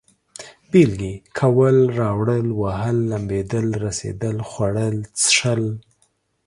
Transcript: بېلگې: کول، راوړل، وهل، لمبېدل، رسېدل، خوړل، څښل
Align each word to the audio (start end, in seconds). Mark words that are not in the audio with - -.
بېلگې: 0.71 1.13
کول، 1.39 1.77
راوړل، 1.99 2.47
وهل، 2.61 2.97
لمبېدل، 3.11 3.67
رسېدل، 3.85 4.37
خوړل، 4.49 4.97
څښل 5.19 5.63